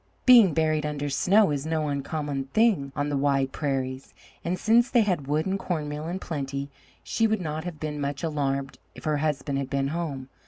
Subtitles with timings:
[0.25, 5.01] Being buried under snow is no uncommon thing on the wide prairies, and since they
[5.01, 6.69] had wood and cornmeal in plenty,
[7.03, 10.29] she would not have been much alarmed if her husband had been home.